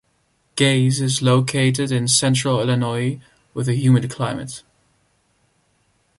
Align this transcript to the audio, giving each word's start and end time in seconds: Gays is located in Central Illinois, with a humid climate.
Gays 0.55 0.99
is 0.99 1.21
located 1.21 1.91
in 1.91 2.07
Central 2.07 2.59
Illinois, 2.59 3.21
with 3.53 3.67
a 3.69 3.75
humid 3.75 4.09
climate. 4.09 4.63